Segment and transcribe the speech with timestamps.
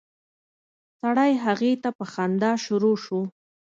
[0.99, 3.21] سړی هغې ته په خندا شروع شو.